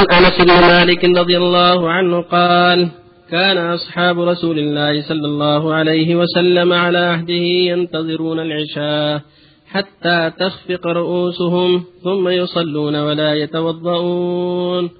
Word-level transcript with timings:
عن 0.00 0.24
أنس 0.24 0.38
بن 0.38 0.46
مالك 0.46 1.04
رضي 1.04 1.36
الله 1.36 1.90
عنه 1.90 2.20
قال 2.20 2.88
كان 3.30 3.58
أصحاب 3.58 4.20
رسول 4.20 4.58
الله 4.58 5.02
صلى 5.02 5.26
الله 5.26 5.74
عليه 5.74 6.16
وسلم 6.16 6.72
على 6.72 6.98
عهده 6.98 7.44
ينتظرون 7.72 8.40
العشاء 8.40 9.22
حتى 9.68 10.32
تخفق 10.38 10.86
رؤوسهم 10.86 11.84
ثم 12.04 12.28
يصلون 12.28 12.96
ولا 12.96 13.34
يتوضؤون. 13.34 14.90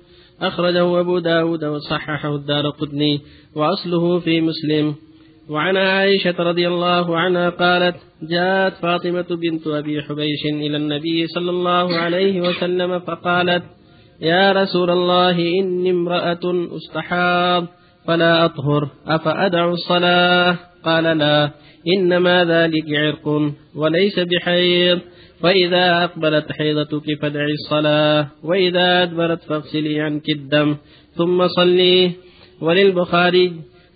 أخرجه 0.43 1.01
أبو 1.01 1.19
داود 1.19 1.65
وصححه 1.65 2.35
الدار 2.35 2.71
قدني 2.71 3.21
وأصله 3.57 4.19
في 4.19 4.41
مسلم. 4.41 4.95
وعن 5.49 5.77
عائشة 5.77 6.35
رضي 6.39 6.69
الله 6.69 7.19
عنها 7.19 7.51
قالت 7.51 7.97
جاءت 8.23 8.75
فاطمة 8.83 9.27
بنت 9.31 9.67
أبي 9.67 10.03
حبيش 10.03 10.45
إلى 10.45 10.77
النبي 10.77 11.27
صلى 11.27 11.51
الله 11.51 11.97
عليه 11.97 12.41
وسلم 12.41 12.99
فقالت 12.99 13.63
يا 14.21 14.53
رسول 14.53 14.91
الله 14.91 15.39
إني 15.61 15.91
امرأة 15.91 16.41
أستحاض 16.77 17.67
فلا 18.07 18.45
أطهر 18.45 18.89
أفأدع 19.07 19.69
الصلاة؟ 19.69 20.57
قال 20.85 21.05
لا 21.05 21.51
إنما 21.97 22.45
ذلك 22.45 22.85
عرق 22.89 23.53
وليس 23.77 24.19
بحيض. 24.19 24.99
فإذا 25.43 26.05
أقبلت 26.05 26.53
حيضتك 26.53 27.05
فادعي 27.23 27.53
الصلاة 27.53 28.27
وإذا 28.45 29.03
أدبرت 29.03 29.43
فاغسلي 29.43 30.01
عنك 30.01 30.29
الدم 30.29 30.77
ثم 31.15 31.49
صلي 31.49 32.11
وللبخاري 32.61 33.53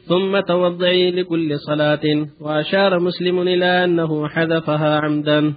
ثم 0.06 0.40
توضعي 0.40 1.10
لكل 1.10 1.58
صلاة. 1.58 2.26
وأشار 2.40 3.00
مسلم 3.00 3.40
إلى 3.40 3.84
أنه 3.84 4.28
حذفها 4.28 5.00
عمدا. 5.00 5.54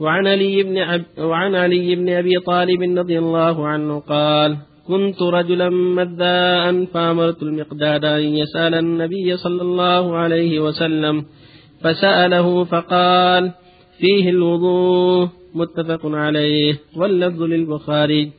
وعن 0.00 0.26
علي 0.26 0.62
بن 0.62 0.78
عب 0.78 1.04
وعن 1.18 1.54
علي 1.54 1.94
بن 1.94 2.08
أبي 2.08 2.40
طالب 2.46 2.98
رضي 2.98 3.18
الله 3.18 3.66
عنه 3.66 4.00
قال 4.00 4.56
كنت 4.88 5.22
رجلا 5.22 5.70
مذاء 5.70 6.84
فأمرت 6.84 7.42
المقداد 7.42 8.04
أن 8.04 8.20
يسأل 8.20 8.74
النبي 8.74 9.36
صلى 9.36 9.62
الله 9.62 10.16
عليه 10.16 10.60
وسلم 10.60 11.24
فسأله 11.82 12.64
فقال 12.64 13.50
فيه 13.98 14.30
الوضوء 14.30 15.28
متفق 15.54 16.06
عليه 16.06 16.74
واللفظ 16.96 17.42
للبخاري. 17.42 18.30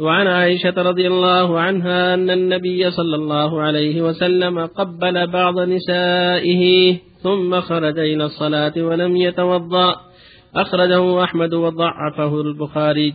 وعن 0.00 0.26
عائشة 0.26 0.82
رضي 0.82 1.06
الله 1.06 1.58
عنها 1.58 2.14
أن 2.14 2.30
النبي 2.30 2.90
صلى 2.90 3.16
الله 3.16 3.60
عليه 3.62 4.02
وسلم 4.02 4.66
قبل 4.66 5.26
بعض 5.26 5.60
نسائه 5.60 6.96
ثم 7.22 7.60
خرج 7.60 7.98
إلى 7.98 8.24
الصلاة 8.24 8.72
ولم 8.76 9.16
يتوضأ. 9.16 10.09
أخرجه 10.54 11.24
أحمد 11.24 11.54
وضعفه 11.54 12.40
البخاري. 12.40 13.14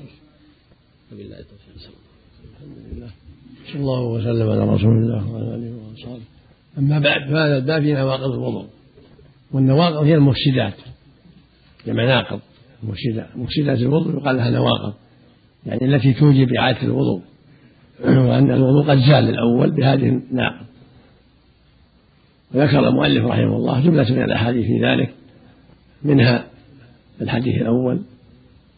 صلى 3.74 3.82
الله 3.82 4.04
وسلم 4.04 4.50
على 4.50 4.74
رسول 4.74 4.98
الله 4.98 5.32
وعلى 5.32 5.56
آله 5.56 5.78
وأصحابه. 5.78 6.22
أما 6.78 7.00
بعد 7.00 7.22
فهذا 7.30 7.58
الباب 7.58 7.82
في 7.82 7.94
نواقض 7.94 8.32
الوضوء. 8.32 8.68
والنواقض 9.52 10.04
هي 10.04 10.16
المفسدات 10.16 10.74
جمع 11.88 12.06
ناقض 12.06 12.40
مفسدات 12.84 13.38
مفسدات 13.38 13.80
الوضوء 13.80 14.22
يقال 14.22 14.36
لها 14.36 14.50
نواقض 14.50 14.94
يعني 15.66 15.86
التي 15.86 16.14
توجب 16.14 16.54
إعادة 16.54 16.82
الوضوء. 16.82 17.22
وأن 18.30 18.52
الوضوء 18.52 18.90
قد 18.90 18.98
زال 18.98 19.30
الأول 19.30 19.72
بهذه 19.72 20.08
الناقض. 20.08 20.66
وذكر 22.54 22.88
المؤلف 22.88 23.26
رحمه 23.26 23.56
الله 23.56 23.82
جملة 23.82 24.12
من 24.12 24.24
الأحاديث 24.24 24.66
في 24.66 24.80
ذلك 24.86 25.14
منها 26.04 26.55
الحديث 27.22 27.62
الأول 27.62 28.02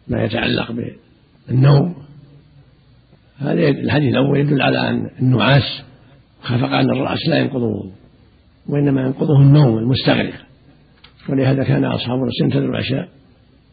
ما 0.08 0.24
يتعلق 0.24 0.72
بالنوم. 1.48 1.96
هذا 3.38 3.70
الحديث 3.70 4.10
الأول 4.10 4.40
يدل 4.40 4.62
على 4.62 4.90
أن 4.90 5.10
النعاس 5.22 5.84
خفق 6.42 6.70
عن 6.70 6.90
الرأس 6.90 7.28
لا 7.28 7.38
ينقض 7.38 7.56
الوضوء 7.56 7.92
وإنما 8.70 9.02
ينقضه 9.02 9.42
النوم 9.42 9.78
المستغرق. 9.78 10.34
ولهذا 11.30 11.64
كان 11.64 11.86
أصحاب 11.86 12.20
الرسول 12.20 12.70
العشاء 12.70 13.10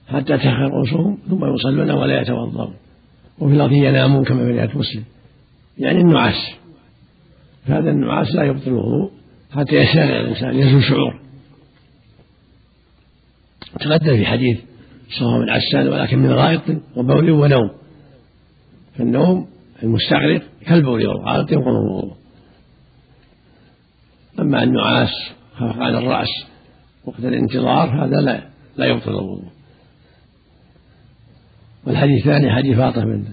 حتى 0.08 0.36
تخر 0.36 0.70
رؤوسهم 0.70 1.18
ثم 1.28 1.54
يصلون 1.54 1.90
ولا 1.90 2.20
يتوضؤون 2.20 2.74
وفي 3.38 3.54
الأرض 3.54 3.72
ينامون 3.72 4.24
كما 4.24 4.44
في 4.44 4.50
رواية 4.50 4.78
مسلم. 4.78 5.04
يعني 5.78 6.00
النعاس. 6.00 6.54
فهذا 7.66 7.90
النعاس 7.90 8.34
لا 8.34 8.44
يبطل 8.44 8.70
الوضوء 8.70 9.10
حتى 9.52 9.76
يستغرق 9.76 10.20
الإنسان 10.20 10.54
يزول 10.54 10.82
شعور 10.82 11.23
تقدم 13.80 14.16
في 14.16 14.26
حديث 14.26 14.58
صهر 15.20 15.40
بن 15.40 15.50
عسان 15.50 15.88
ولكن 15.88 16.18
من 16.18 16.32
غائط 16.32 16.62
وبول 16.96 17.30
ونوم. 17.30 17.70
فالنوم 18.98 19.48
المستغرق 19.82 20.42
كالبول 20.66 21.06
والغائط 21.06 21.52
ينقض 21.52 21.68
الوضوء 21.68 22.16
أما 24.40 24.62
النعاس 24.62 25.10
خفق 25.54 25.82
على 25.82 25.98
الرأس 25.98 26.28
وقت 27.04 27.20
الانتظار 27.20 28.04
هذا 28.04 28.20
لا 28.20 28.48
لا 28.76 28.86
يبطل 28.86 29.10
الوضوء. 29.10 29.52
والحديث 31.86 32.26
الثاني 32.26 32.52
حديث 32.52 32.76
فاطمة 32.76 33.04
من 33.04 33.24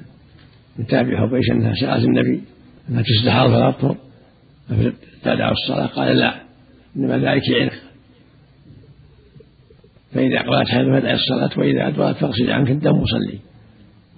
من 0.78 0.88
تابع 0.88 1.28
حبيش 1.28 1.52
أنها 1.52 1.74
سألت 1.74 2.06
النبي 2.06 2.42
أنها 2.90 3.02
تستحاض 3.02 3.50
فلا 3.50 3.72
تطهر 3.72 3.96
تدع 5.24 5.52
الصلاة؟ 5.52 5.86
قال 5.86 6.18
لا 6.18 6.42
إنما 6.98 7.18
ذلك 7.18 7.42
عرق. 7.62 7.91
فإذا 10.14 10.40
أقبلت 10.40 10.70
حيث 10.70 10.88
فدع 10.88 11.14
الصلاة 11.14 11.50
وإذا 11.60 11.88
أدبرت 11.88 12.16
فاغسل 12.16 12.52
عنك 12.52 12.72
الدم 12.72 13.00
وصلي. 13.00 13.40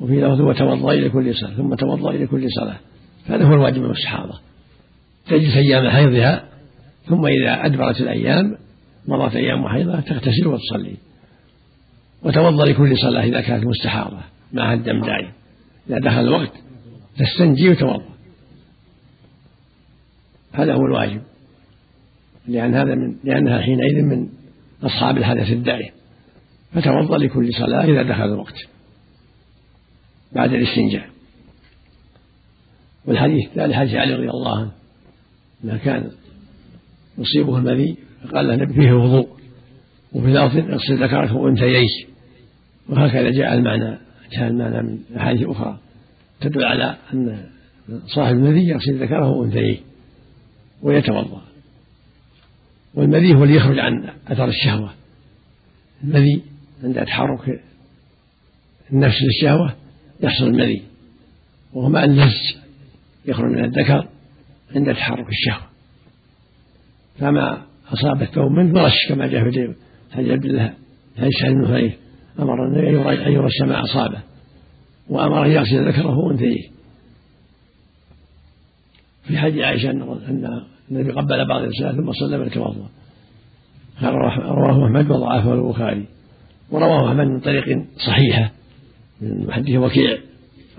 وفي 0.02 0.22
لفظ 0.22 0.42
وتوضأ 0.42 0.94
إلى 0.94 1.09
كل 1.09 1.36
صلاة 1.36 1.54
ثم 1.54 1.76
توضأ 1.76 2.12
إلى 2.12 2.28
كل 2.28 2.48
صلاة. 2.50 2.78
هذا 3.26 3.46
هو 3.46 3.54
الواجب 3.54 3.84
الصحابة 3.86 4.40
تجلس 5.28 5.56
أيام 5.56 5.90
حيضها 5.90 6.44
ثم 7.06 7.26
إذا 7.26 7.66
أدبرت 7.66 8.02
الأيام 8.02 8.58
مرت 9.08 9.36
أيام 9.36 9.68
حيضها 9.68 10.02
تغتسل 10.02 10.48
وتصلي. 10.48 10.96
وتوضأ 12.24 12.66
لكل 12.66 12.98
صلاة 12.98 13.24
إذا 13.24 13.42
كانت 13.42 13.66
مستحاضة 13.66 14.20
معها 14.54 14.74
الدم 14.74 15.02
دائم 15.02 15.31
إذا 15.90 16.00
دخل 16.00 16.20
الوقت 16.20 16.54
تستنجي 17.18 17.70
وتوضأ. 17.70 18.14
هذا 20.54 20.74
هو 20.74 20.86
الواجب. 20.86 21.22
لأن 22.48 22.75
هذا 22.75 22.96
من 22.96 23.16
لأنها 23.24 23.62
حينئذ 23.62 24.02
من 24.02 24.28
أصحاب 24.83 25.17
الحدث 25.17 25.51
الدائم 25.51 25.91
فتوضأ 26.73 27.17
لكل 27.17 27.53
صلاة 27.53 27.83
إذا 27.83 28.03
دخل 28.03 28.23
الوقت 28.23 28.55
بعد 30.35 30.53
الاستنجاء. 30.53 31.09
والحديث 33.05 33.45
الثالث 33.45 33.73
حديث 33.73 33.94
علي 33.94 34.16
رضي 34.16 34.29
الله 34.29 34.59
عنه 34.59 34.71
أنه 35.63 35.77
كان 35.77 36.11
يصيبه 37.17 37.57
المذي 37.57 37.97
فقال 38.23 38.47
له 38.47 38.66
فيه 38.66 38.91
وضوء 38.94 39.27
وفي 40.13 40.27
لفظ 40.27 40.57
اغسل 40.57 41.03
ذكرك 41.03 41.31
وانثييك 41.31 42.07
وهكذا 42.89 43.29
جاء 43.29 43.53
المعنى 43.53 43.97
جاء 44.31 44.47
المعنى 44.47 44.81
من 44.81 45.00
أحاديث 45.17 45.47
أخرى 45.47 45.79
تدل 46.41 46.63
على 46.63 46.97
أن 47.13 47.50
صاحب 48.07 48.35
المذي 48.35 48.67
يغسل 48.67 49.03
ذكره 49.03 49.29
وأنثيه 49.29 49.77
ويتوضأ. 50.81 51.41
والمذي 52.94 53.36
هو 53.36 53.44
اللي 53.44 53.56
يخرج 53.56 53.80
عن 53.80 54.09
أثر 54.28 54.46
الشهوة. 54.48 54.94
المذي 56.04 56.44
عند 56.84 57.06
تحرك 57.06 57.62
النفس 58.92 59.16
للشهوة 59.22 59.76
يحصل 60.22 60.48
المذي. 60.48 60.84
وهو 61.74 61.90
ماء 61.90 62.06
اللز 62.06 62.58
يخرج 63.26 63.52
من 63.52 63.66
الذكر 63.66 64.08
عند 64.76 64.94
تحرك 64.94 65.30
الشهوة. 65.30 65.68
فما 67.20 67.66
أصاب 67.88 68.22
الثوب 68.22 68.52
منه 68.52 68.84
ورش 68.84 69.08
كما 69.10 69.28
جاء 69.28 69.52
في 69.52 69.74
حديث 70.12 70.31
عبد 70.31 70.46
الله 70.46 70.74
حديث 71.18 71.34
سعيد 71.42 71.54
بن 71.54 71.94
أمر 72.40 72.68
النبي 72.68 73.25
أن 73.28 73.31
يرش 73.31 73.62
ما 73.62 73.84
أصابه. 73.84 74.22
وأمر 75.10 75.46
أن 75.46 75.52
يغسل 75.52 75.88
ذكره 75.88 76.18
وأنثيه. 76.18 76.70
في 79.24 79.38
حديث 79.38 79.63
عائشة 79.63 79.92
أن 79.92 80.63
النبي 80.91 81.12
قبل 81.12 81.47
بعض 81.47 81.62
النساء 81.62 81.91
ثم 81.91 82.12
صلى 82.12 82.38
من 82.38 82.50
توضأ 82.50 82.89
رواه 84.01 84.85
أحمد 84.85 85.12
وضعفه 85.12 85.53
البخاري. 85.53 86.06
ورواه 86.71 87.09
أحمد 87.09 87.27
من 87.27 87.39
طريق 87.39 87.85
صحيحة 88.07 88.51
من 89.21 89.51
حديث 89.51 89.77
وكيع 89.77 90.18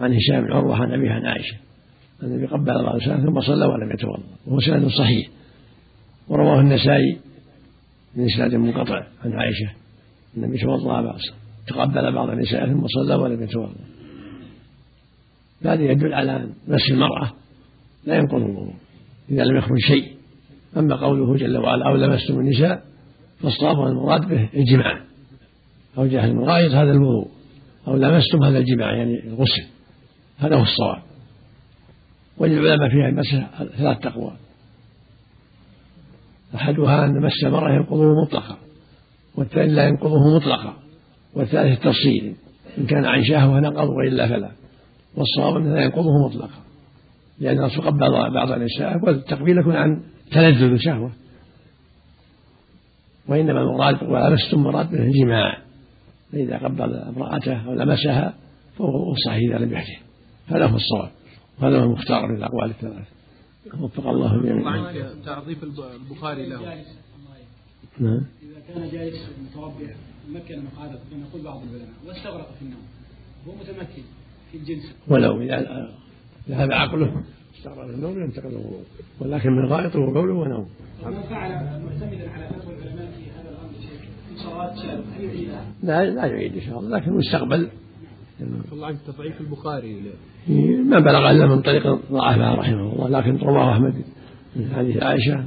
عن 0.00 0.14
هشام 0.14 0.44
بن 0.44 0.52
عروة 0.52 0.76
عن 0.76 0.92
أبيه 0.92 1.10
عن 1.10 1.26
عائشة. 1.26 1.56
النبي 2.22 2.46
قبل 2.46 2.64
بعض 2.64 2.94
النساء 2.94 3.20
ثم 3.20 3.40
صلى 3.40 3.66
ولم 3.66 3.92
يتوضأ. 3.92 4.22
وهو 4.46 4.60
سند 4.60 4.88
صحيح. 4.88 5.28
ورواه 6.28 6.60
النسائي 6.60 7.18
من 8.16 8.24
إسناد 8.24 8.54
منقطع 8.54 9.06
عن 9.24 9.32
عائشة. 9.32 9.70
النبي 10.36 10.58
توضأ 10.58 11.02
بعض 11.02 11.18
تقبل 11.66 12.12
بعض 12.12 12.28
النساء 12.28 12.66
ثم 12.66 12.86
صلى 12.86 13.14
ولم 13.14 13.42
يتوضأ. 13.42 13.74
هذا 15.64 15.82
يدل 15.82 16.14
على 16.14 16.36
ان 16.36 16.52
مس 16.68 16.90
المرأة. 16.90 17.32
لا 18.04 18.16
ينقض 18.16 18.34
الوضوء. 18.34 18.74
إذا 19.30 19.44
لم 19.44 19.56
يخرج 19.56 19.78
شيء. 19.78 20.14
أما 20.76 20.96
قوله 20.96 21.36
جل 21.36 21.56
وعلا 21.56 21.88
أو 21.88 21.96
لمستم 21.96 22.40
النساء 22.40 22.82
فالصواب 23.40 23.86
المراد 23.86 24.28
به 24.28 24.48
الجماع. 24.54 25.00
أو 25.98 26.06
جاء 26.06 26.24
المغاير 26.24 26.70
هذا 26.70 26.90
الوضوء. 26.90 27.28
أو 27.88 27.96
لمستم 27.96 28.42
هذا 28.42 28.58
الجماع 28.58 28.96
يعني 28.96 29.26
الغسل. 29.26 29.64
هذا 30.38 30.56
هو 30.56 30.62
الصواب. 30.62 31.02
وللعلماء 32.38 32.88
فيها 32.88 33.10
مسألة 33.10 33.70
ثلاث 33.76 33.98
تقوى. 33.98 34.32
أحدها 36.54 37.04
أن 37.04 37.20
مس 37.20 37.44
المرأة 37.44 37.74
ينقضه 37.74 38.22
مطلقا 38.22 38.56
والثاني 39.34 39.72
لا 39.72 39.84
ينقضه 39.84 40.36
مطلقا 40.36 40.76
والثالث 41.34 41.78
التفصيل 41.78 42.34
إن 42.78 42.86
كان 42.86 43.04
عن 43.04 43.24
شهوة 43.24 43.60
نقض 43.60 43.88
وإلا 43.88 44.28
فلا. 44.28 44.50
والصواب 45.16 45.56
أنه 45.56 45.74
لا 45.74 45.84
ينقضه 45.84 46.26
مطلقا. 46.26 46.64
لأن 47.38 47.58
الرسول 47.58 47.84
قبل 47.86 47.98
بعض 48.34 48.52
النساء 48.52 49.04
والتقبيل 49.04 49.58
يكون 49.58 49.76
عن 49.76 50.02
تلذذ 50.32 50.76
شهوة 50.76 51.12
وإنما 53.28 53.60
المراد 53.60 54.02
ولمستم 54.02 54.62
مراد 54.62 54.90
به 54.90 55.02
الجماع. 55.02 55.58
فإذا 56.32 56.58
قبل 56.58 56.94
امرأته 56.94 57.66
أو 57.66 57.74
لمسها 57.74 58.34
فهو 58.78 59.14
صحيح 59.26 59.50
إذا 59.50 59.64
لم 59.64 59.72
يحدث 59.72 60.02
هذا 60.46 60.66
هو 60.66 60.76
الصواب. 60.76 61.10
هذا 61.60 61.80
هو 61.80 61.84
المختار 61.84 62.26
من 62.26 62.36
الأقوال 62.36 62.70
الثلاث 62.70 63.06
وفق 63.80 64.08
الله 64.08 64.42
جميعا. 64.42 65.14
تعظيم 65.24 65.56
البخاري 66.10 66.46
له. 66.46 66.84
نعم 67.98 68.26
إذا 68.42 68.60
كان 68.68 68.90
جالس 68.90 69.28
متربع 69.42 69.94
مكن 70.32 70.64
مقعدته 70.64 71.00
كما 71.10 71.26
يقول 71.28 71.42
بعض 71.42 71.62
العلماء 71.62 71.94
واستغرق 72.06 72.54
في 72.58 72.62
النوم 72.62 72.82
هو 73.48 73.54
متمكن 73.54 74.02
في 74.52 74.58
الجنس 74.58 74.94
ولو 75.08 75.42
إذا 75.42 75.90
ذهب 76.48 76.72
عقله 76.72 77.22
استغرق 77.58 77.88
النوم 77.88 78.22
ينتقل 78.22 78.48
الوضوء 78.48 78.82
ولكن 79.20 79.50
من 79.52 79.66
غائط 79.66 79.96
وبول 79.96 80.30
ونوم. 80.30 80.66
ومن 81.04 81.22
فعل 81.22 81.50
معتمدا 81.50 82.30
على 82.30 82.48
فتوى 82.48 82.74
العلماء 82.74 83.06
في 83.06 83.30
هذا 83.30 83.50
الأمر 83.50 83.72
في 84.28 84.36
صلاه 84.36 84.74
شاب 84.74 85.04
هل 85.18 85.24
يعيدها؟ 85.24 85.64
لا 85.82 86.10
لا 86.10 86.26
يعيد 86.26 86.54
إن 86.54 86.60
شاء 86.60 86.78
الله 86.80 86.98
لكن 86.98 87.12
مستقبل. 87.12 87.68
الله 88.72 88.86
عنك 88.86 88.98
تضعيف 89.06 89.40
البخاري 89.40 90.02
ما 90.84 90.98
بلغ 90.98 91.30
إلا 91.30 91.46
من 91.46 91.62
طريق 91.62 91.98
ضعفها 92.12 92.54
رحمه 92.54 92.92
الله 92.92 93.08
لكن 93.08 93.36
رواه 93.36 93.72
أحمد 93.72 93.94
من 94.56 94.74
حديث 94.74 95.02
عائشة 95.02 95.44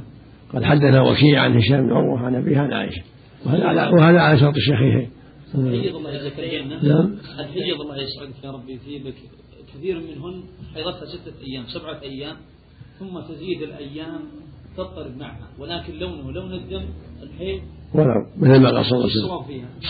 قد 0.54 0.64
حدثنا 0.64 1.02
وكيع 1.02 1.42
عن 1.42 1.56
هشام 1.56 1.86
بن 1.86 1.92
عروة 1.92 2.20
عن 2.20 2.34
أبيها 2.34 2.62
عن 2.62 2.72
عائشة. 2.72 3.02
وهذا 3.46 3.64
على 3.64 3.80
وهذا 3.80 4.20
على 4.20 4.38
شرط 4.40 4.54
الشيخين 4.54 5.10
حيض 5.52 5.96
الله 5.96 6.12
يجزاك 6.12 6.40
نعم. 6.82 7.16
الحيض 7.38 7.80
الله 7.80 7.96
يسعدك 7.96 8.44
يا 8.44 8.50
ربي 8.50 8.72
يثيبك. 8.72 9.14
كثير 9.74 10.00
منهن 10.00 10.42
حيضتها 10.74 11.06
ستة 11.06 11.32
أيام 11.46 11.64
سبعة 11.66 12.00
أيام 12.02 12.36
ثم 12.98 13.20
تزيد 13.20 13.62
الأيام 13.62 14.20
تضطرب 14.76 15.16
معها 15.16 15.48
ولكن 15.58 15.98
لونه 15.98 16.32
لون 16.32 16.52
الدم 16.52 16.84
الحيض 17.22 17.62
ولو 17.94 18.26
مثل 18.36 18.60
ما 18.60 18.70
قال 18.70 18.84
صلى 18.84 18.98
الله 18.98 19.44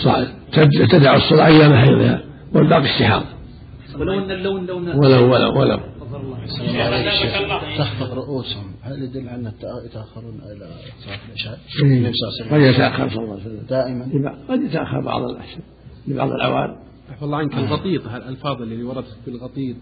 عليه 0.07 0.29
وسلم. 0.53 0.87
تدع 0.87 1.17
الصلاة 1.17 1.47
أيام 1.47 1.73
حيضها 1.75 2.25
والباقي 2.55 2.95
استحاضة 2.95 3.27
ولو 3.99 4.19
أن 4.19 4.31
اللون 4.31 4.67
لون 4.67 4.89
ولو 4.89 5.33
ولو 5.33 5.61
ولو 5.61 5.81
غفر 6.01 6.21
الله. 6.21 7.79
تخفض 7.79 8.13
رؤوسهم. 8.13 8.75
هل 8.83 9.03
يدل 9.03 9.29
على 9.29 9.49
أن 9.49 9.53
يتأخرون 9.87 10.35
إلى 10.35 10.71
صلاة 11.05 11.19
العشاء؟ 11.29 11.59
قد 12.51 12.61
يتأخر 12.61 13.09
صلى 13.09 13.25
الله 13.25 13.33
عليه 13.33 13.43
وسلم. 13.43 13.67
دائما. 13.69 14.05
قد 14.49 14.63
يتأخر 14.63 15.01
بعض 15.01 15.23
الأحسن 15.23 15.61
لبعض 16.09 16.31
العوام 16.31 16.88
عفى 17.11 17.23
الله 17.23 17.39
عنك 17.39 17.55
الغطيط 17.55 18.07
الألفاظ 18.09 18.63
اللي 18.63 18.83
وردت 18.83 19.17
في 19.25 19.31
الغطيط 19.31 19.77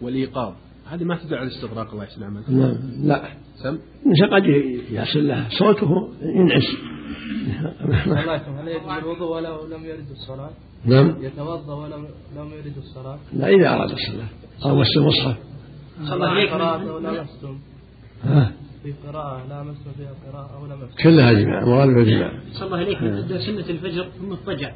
والإيقاظ 0.00 0.52
هذه 0.90 1.04
ما 1.04 1.16
تدل 1.16 1.34
على 1.34 1.46
الاستغراق 1.48 1.90
الله 1.92 2.06
عملك 2.22 2.50
نعم 2.50 2.76
لا. 3.02 3.28
سم؟ 3.62 3.78
قد 4.32 4.44
يصل 4.90 5.28
له 5.28 5.48
صوته 5.48 6.08
ينعس. 6.22 6.76
هل 8.58 8.68
يجب 8.68 8.88
الوضوء 8.98 9.36
ولو 9.36 9.66
لم 9.66 9.84
يرد 9.84 10.10
الصلاة؟ 10.10 10.50
نعم. 10.84 11.14
يتوضأ 11.20 11.74
ولم 11.74 12.06
لم 12.36 12.52
يرد 12.52 12.76
الصلاة؟ 12.78 13.18
لا 13.32 13.48
إذا 13.48 13.68
أراد 13.74 13.90
الصلاة. 13.90 14.28
أو 14.64 14.76
مس 14.76 14.96
المصحف 14.96 15.36
الله 16.12 16.28
عليك 16.28 16.50
قراءة 16.50 17.16
ها؟ 18.24 18.52
في 18.82 18.92
قراءة 19.06 19.46
لامستم 19.48 19.90
فيها 19.96 20.14
قراءة 20.32 20.50
أو 20.56 20.66
لمستم 20.66 21.02
كلها 21.02 21.32
جماع 21.32 21.64
مغالبة 21.64 22.04
جماع 22.04 22.32
صلى 22.52 22.66
الله 22.66 22.78
عليك 22.78 23.02
من 23.02 23.12
أدى 23.12 23.38
سنة 23.38 23.70
الفجر 23.70 24.08
ثم 24.18 24.32
اضطجع 24.32 24.72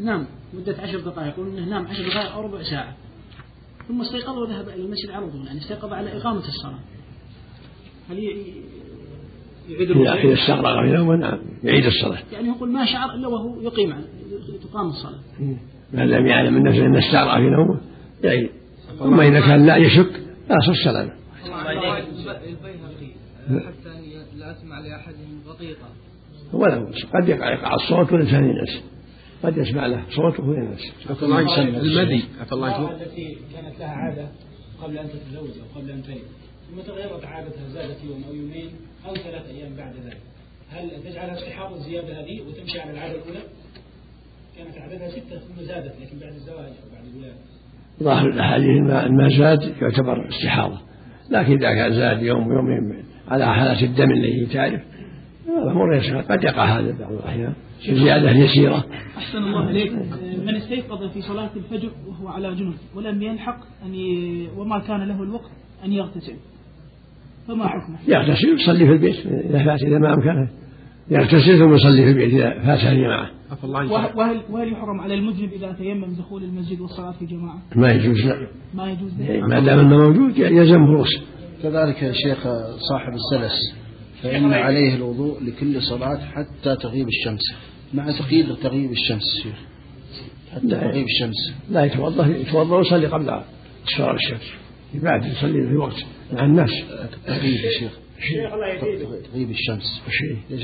ونام 0.00 0.26
مدة 0.54 0.76
عشر 0.82 1.00
دقائق 1.00 1.28
يقول 1.28 1.46
إنه 1.48 1.64
نام 1.70 1.86
عشر 1.86 2.02
دقائق 2.08 2.32
أو 2.32 2.42
ربع 2.42 2.62
ساعة. 2.62 2.96
ثم 3.88 4.00
استيقظ 4.00 4.38
وذهب 4.38 4.68
إلى 4.68 4.82
المسجد 4.84 5.10
على 5.10 5.30
طول 5.30 5.46
يعني 5.46 5.58
استيقظ 5.58 5.92
على 5.92 6.16
إقامة 6.16 6.38
الصلاة. 6.48 6.78
هل 8.10 8.18
ي- 8.18 8.22
يعيد 9.68 9.90
إذا 9.90 10.02
إذا 10.02 10.12
الوضوء؟ 10.12 10.32
استغرق 10.34 10.84
في 10.86 10.92
نومه 10.96 11.16
نعم 11.16 11.38
يعيد 11.64 11.84
الصلاة. 11.84 12.18
يعني 12.32 12.48
يقول 12.48 12.72
ما 12.72 12.86
شعر 12.86 13.14
إلا 13.14 13.28
وهو 13.28 13.60
يقيم 13.60 13.94
تقام 14.62 14.88
الصلاة. 14.88 15.20
ما 15.92 16.02
لم 16.02 16.26
يعلم 16.26 16.54
من 16.54 16.62
نفسه 16.62 16.86
أن 16.86 16.96
استغرق 16.96 17.34
في 17.36 17.50
نومه 17.50 17.80
يعيد 18.24 18.50
أما 19.02 19.28
إذا 19.28 19.40
كان 19.40 19.66
لا 19.66 19.76
يشك 19.76 20.10
لا 20.50 20.56
صف 20.66 20.70
السلامة 20.70 21.12
البيهقي 21.46 23.10
حتى 23.48 24.00
لا 24.36 24.50
أسمع 24.52 24.78
لأحدهم 24.80 25.40
غطيطا 25.46 25.88
ولو 26.52 26.86
قد 27.14 27.28
يقع 27.28 27.52
يقع 27.52 27.74
الصوت 27.74 28.12
والإنسان 28.12 28.44
ينس 28.44 28.84
قد 29.42 29.56
يسمع 29.56 29.86
له 29.86 30.02
صوته 30.10 30.44
وينس 30.48 30.92
عفى 31.10 31.22
الله 31.22 31.36
عنك 31.36 31.58
المدي. 31.58 32.24
عفى 32.40 32.52
الله 32.52 32.66
عنك 32.66 32.76
المرأة 32.76 33.02
التي 33.02 33.36
كانت 33.54 33.80
لها 33.80 33.88
عادة 33.88 34.28
قبل 34.82 34.98
أن 34.98 35.08
تتزوج 35.08 35.50
أو 35.60 35.80
قبل 35.80 35.90
أن 35.90 36.02
تلد 36.02 36.22
ثم 36.70 36.80
تغيرت 36.80 37.24
عادتها 37.24 37.68
زادت 37.68 38.04
يوم 38.04 38.24
أو 38.28 38.34
يومين 38.34 38.70
أو 39.08 39.14
ثلاث 39.14 39.46
أيام 39.48 39.76
بعد 39.76 39.94
ذلك. 40.06 40.20
هل 40.70 40.90
تجعلها 41.04 41.34
استحاضة 41.34 41.76
الزيادة 41.76 42.20
هذه 42.20 42.40
وتمشي 42.40 42.80
على 42.80 42.90
العادة 42.90 43.14
الأولى؟ 43.14 43.40
كانت 44.56 44.78
عادتها 44.78 45.08
ستة 45.08 45.38
ثم 45.38 45.62
زادت 45.62 45.94
لكن 46.02 46.18
بعد 46.18 46.32
الزواج 46.32 46.66
أو 46.66 46.94
بعد 46.94 47.04
الولادة. 47.14 47.38
ظاهر 48.02 48.28
الأحاديث 48.28 48.80
ما 48.80 49.08
ما 49.08 49.28
زاد 49.38 49.74
يعتبر 49.82 50.28
استحاضة. 50.28 50.80
لكن 51.30 51.52
إذا 51.52 51.74
كان 51.74 51.92
زاد 51.92 52.22
يوم 52.22 52.46
ويومين 52.46 53.04
على 53.28 53.54
حالة 53.54 53.84
الدم 53.84 54.10
الذي 54.10 54.46
تعرف 54.46 54.80
هذا 55.62 55.70
أمر 55.70 55.94
يسير 55.94 56.18
قد 56.18 56.44
يقع 56.44 56.64
هذا 56.64 56.96
بعض 57.00 57.12
الأحيان. 57.12 57.52
زيادة 57.90 58.30
يسيرة. 58.30 58.84
أحسن 59.18 59.38
الله 59.38 59.70
إليك. 59.70 59.92
من 60.46 60.54
استيقظ 60.56 61.12
في 61.12 61.22
صلاة 61.22 61.50
الفجر 61.56 61.90
وهو 62.08 62.28
على 62.28 62.54
جنب 62.54 62.74
ولم 62.94 63.22
يلحق 63.22 63.58
أن 63.86 63.94
ي... 63.94 64.48
وما 64.56 64.78
كان 64.78 65.08
له 65.08 65.22
الوقت 65.22 65.50
أن 65.84 65.92
يغتسل. 65.92 66.34
فما 67.48 67.66
حكمه؟ 67.68 67.98
يغتسل 68.08 68.50
ويصلي 68.50 68.86
في 68.86 68.92
البيت. 68.92 69.26
إذا 69.26 69.64
فات 69.64 69.82
إذا 69.82 69.98
ما 69.98 70.14
أمكنه 70.14 70.48
يغتسل 71.10 71.58
ثم 71.58 71.74
يصلي 71.74 72.02
في 72.04 72.10
البيت 72.10 72.34
إذا 72.34 72.50
فات 72.50 72.92
الجماعة 72.92 73.30
وهل, 74.16 74.40
وهل 74.50 74.72
يحرم 74.72 75.00
على 75.00 75.14
المذنب 75.14 75.52
إذا 75.52 75.72
تيمم 75.72 76.14
دخول 76.14 76.44
المسجد 76.44 76.80
والصلاة 76.80 77.12
في 77.12 77.26
جماعة؟ 77.26 77.58
ما 77.76 77.90
يجوز 77.90 78.26
لا. 78.26 78.46
ما 78.74 78.90
يجوز. 78.90 79.12
له؟ 79.20 79.46
ما 79.46 79.60
دام 79.60 79.78
أنه 79.78 79.96
موجود 79.96 80.38
يلزم 80.38 80.84
رؤوسه 80.84 81.20
كذلك 81.62 82.02
يا 82.02 82.12
شيخ 82.12 82.42
صاحب 82.90 83.12
السلس. 83.12 83.79
فإن 84.22 84.52
عليه 84.52 84.94
الوضوء 84.94 85.42
لكل 85.44 85.82
صلاة 85.82 86.18
حتى 86.18 86.76
تغيب 86.76 87.08
الشمس. 87.08 87.40
مع 87.94 88.10
تقييد 88.10 88.56
تغيب 88.56 88.90
الشمس. 88.90 89.42
شيخ 89.42 89.54
حتى 90.52 90.66
لا. 90.66 90.80
تغيب 90.80 91.06
الشمس. 91.06 91.52
لا 91.70 91.84
يتوضأ 91.84 92.26
يتوضأ 92.26 92.76
ويصلي 92.76 93.06
قبل 93.06 93.42
اصفار 93.88 94.14
الشمس. 94.14 94.52
بعد 94.94 95.24
يصلي 95.24 95.68
في 95.68 95.76
وقت 95.76 96.04
مع 96.32 96.44
الناس. 96.44 96.70
تغيب 97.26 97.60
يا 97.64 97.70
شيخ. 97.78 97.98
تغيب 99.32 99.50
الشمس. 99.50 100.02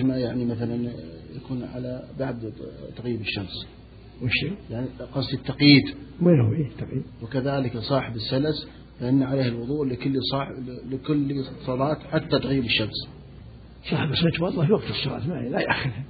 ما 0.03 0.19
يعني 0.19 0.45
مثلا 0.45 0.93
يكون 1.37 1.65
على 1.75 2.03
بعد 2.19 2.53
تغيب 2.97 3.21
الشمس؟ 3.21 3.67
وش؟ 4.23 4.53
يعني 4.71 4.87
قصد 5.15 5.35
التقييد. 5.35 5.85
وين 6.23 6.41
هو؟ 6.41 6.53
إيه 6.53 6.71
تقريبا 6.79 7.07
وكذلك 7.23 7.79
صاحب 7.79 8.17
السلس 8.17 8.69
فإن 9.01 9.23
عليه 9.23 9.49
الوضوء 9.49 9.87
لكل 9.87 10.19
صاحب 10.33 10.55
لكل 10.91 11.45
صلاة 11.67 11.99
حتى 12.13 12.39
تغيب 12.39 12.65
الشمس. 12.65 13.09
صاحب 13.91 14.11
السلس 14.13 14.35
يتوضا 14.35 14.67
في 14.67 14.73
وقت 14.73 14.91
الصلاة 14.91 15.27
ما 15.29 15.35
لا 15.35 15.61
ياخرها 15.61 16.03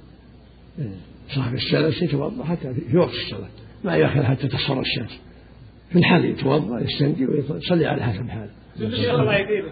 صاحب 1.35 1.53
السلس 1.55 2.01
يتوضا 2.01 2.43
حتى 2.43 2.73
في 2.73 2.97
وقت 2.97 3.13
الصلاة 3.13 3.49
ما 3.83 3.95
ياخر 3.95 4.23
حتى 4.23 4.47
تصفر 4.47 4.81
الشمس. 4.81 5.19
في 5.89 5.99
الحال 5.99 6.25
يتوضأ 6.25 6.79
يستنجي 6.79 7.25
ويصلي 7.25 7.85
على 7.85 8.03
حسب 8.03 8.29
حاله. 8.29 8.51
الله 8.79 9.63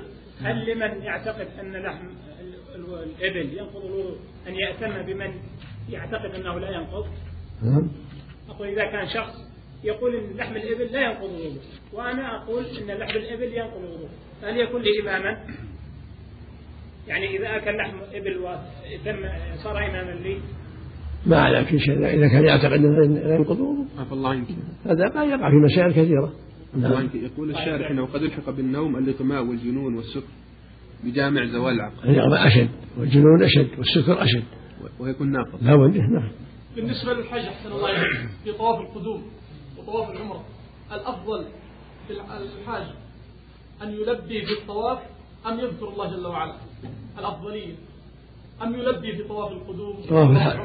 هل 0.41 0.71
لمن 0.71 1.01
يعتقد 1.03 1.47
أن 1.59 1.71
لحم 1.75 2.05
ال- 2.41 2.75
ال- 2.75 3.03
الإبل 3.21 3.53
ينقض 3.57 3.85
الوضوء 3.85 4.17
أن 4.47 4.55
يأتم 4.55 5.01
بمن 5.05 5.31
يعتقد 5.89 6.35
أنه 6.35 6.59
لا 6.59 6.69
ينقض؟ 6.71 7.05
نعم. 7.63 7.91
أقول 8.49 8.67
إذا 8.67 8.85
كان 8.85 9.07
شخص 9.07 9.33
يقول 9.83 10.15
أن 10.15 10.37
لحم 10.37 10.55
الإبل 10.55 10.93
لا 10.93 11.01
ينقض 11.01 11.23
الوضوء 11.29 11.57
وأنا 11.93 12.35
أقول 12.43 12.65
أن 12.65 12.97
لحم 12.97 13.17
الإبل 13.17 13.53
ينقض 13.53 13.83
الوضوء. 13.83 14.09
هل 14.43 14.57
يكون 14.57 14.81
لي 14.81 14.89
إماما؟ 15.01 15.43
يعني 17.07 17.37
إذا 17.37 17.55
أكل 17.55 17.77
لحم 17.77 17.97
إبل 18.13 18.37
وتم 18.37 19.17
صار 19.63 19.77
إماما 19.77 20.11
لي؟ 20.11 20.37
ما 21.25 21.37
أعلم 21.37 21.65
في 21.65 21.79
شيء. 21.79 21.97
إذا 21.97 22.27
كان 22.27 22.45
يعتقد 22.45 22.73
أنه 22.73 23.19
لا 23.27 23.35
ينقض. 23.35 23.59
الله 24.11 24.29
عنك 24.29 24.47
هذا 24.85 25.11
ما 25.15 25.23
يقع 25.23 25.49
في 25.49 25.55
مسائل 25.55 25.91
كثيرة. 25.91 26.33
نعم. 26.77 27.09
يقول 27.13 27.49
الشارح 27.49 27.91
إنه 27.91 28.05
قد 28.05 28.21
الحق 28.23 28.49
بالنوم 28.49 28.97
الاغماء 28.97 29.43
والجنون 29.43 29.95
والسكر 29.95 30.33
بجامع 31.03 31.45
زوال 31.45 31.73
العقل. 31.73 32.09
الإغماء 32.09 32.47
أشد 32.47 32.69
والجنون 32.97 33.43
أشد 33.43 33.69
والسكر 33.77 34.23
أشد. 34.23 34.43
ويكون 34.99 35.31
ناقض 35.31 35.63
لا 35.63 35.77
نعم. 35.77 36.31
بالنسبة 36.75 37.13
للحج 37.13 37.45
أحسن 37.45 37.71
الله 37.71 37.89
في 38.43 38.51
طواف 38.51 38.79
القدوم 38.79 39.23
وطواف 39.77 40.09
العمرة 40.09 40.43
الأفضل 40.91 41.45
في 42.07 42.13
الحاج 42.61 42.83
أن 43.83 43.91
يلبي 43.91 44.45
في 44.45 44.51
الطواف 44.61 44.99
أم 45.47 45.59
يذكر 45.59 45.89
الله 45.89 46.11
جل 46.11 46.25
وعلا؟ 46.25 46.55
الأفضلية. 47.19 47.73
أم 48.63 48.75
يلبي 48.75 49.11
في 49.11 49.23
طواف 49.23 49.51
القدوم؟ 49.51 49.95
طواف 50.09 50.29
الحج. 50.29 50.59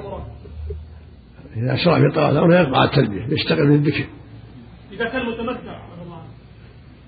إذا 1.57 1.77
شرع 1.77 1.99
في 1.99 2.15
طواف 2.15 2.33
العمرة 2.33 2.55
يقطع 2.55 2.85
التلبية 2.85 3.27
يشتغل 3.35 3.69
بالذكر. 3.69 4.05
إذا 4.93 5.05
كان 5.09 5.27
متمتع 5.27 5.81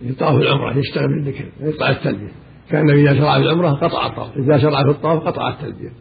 في 0.01 0.13
طواف 0.13 0.35
العمرة 0.35 0.79
يشتغل 0.79 1.09
بالذكر 1.09 1.45
يقطع 1.61 1.91
التلبية. 1.91 2.33
كأن 2.71 2.91
إذا 2.91 3.15
شرع 3.15 3.39
في 3.39 3.45
العمرة 3.45 3.71
قطع 3.71 4.07
الطواف 4.07 4.37
إذا 4.37 4.59
شرع 4.59 4.85
في 4.85 4.91
الطواف 4.91 5.23
قطع 5.23 5.49
التلبية. 5.49 5.93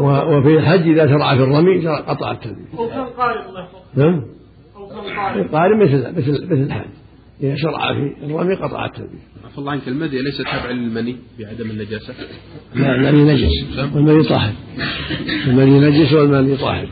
وفي 0.00 0.58
الحج 0.58 0.88
إذا 0.88 1.06
شرع 1.06 1.36
في 1.36 1.42
الرمي 1.42 1.88
قطع 1.88 2.30
التلبية. 2.30 2.78
أو 2.78 2.88
كان 2.88 3.06
قارن 3.06 3.48
الله 3.48 3.68
نعم؟ 3.94 4.24
أو 4.76 4.88
كان 4.88 4.98
قارن 4.98 5.48
قارن 5.48 5.82
مثل 5.82 6.18
مثل 6.18 6.46
مثل 6.46 6.62
الحج. 6.62 6.88
إذا 7.42 7.56
شرع 7.56 7.94
في 7.94 8.24
الرمي 8.24 8.54
قطع 8.54 8.86
التلبية 8.86 9.18
عفى 9.44 9.58
الله 9.58 9.72
عنك 9.72 9.88
المدي 9.88 10.18
ليس 10.18 10.38
تابعا 10.38 10.72
للمني 10.72 11.16
بعدم 11.38 11.70
النجاسة؟ 11.70 12.14
لا 12.74 12.94
المني 12.94 13.32
نجس. 13.32 13.94
والمني 13.94 14.22
طاهر. 14.22 14.52
المني 15.46 15.80
نجس 15.80 16.12
والمني 16.12 16.56
طاهر. 16.56 16.88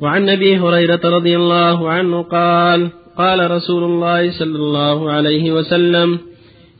وعن 0.00 0.28
أبي 0.28 0.56
هريرة 0.56 1.00
رضي 1.04 1.36
الله 1.36 1.90
عنه 1.90 2.22
قال 2.22 2.90
قال 3.16 3.50
رسول 3.50 3.84
الله 3.84 4.30
صلى 4.30 4.56
الله 4.56 5.12
عليه 5.12 5.52
وسلم 5.52 6.18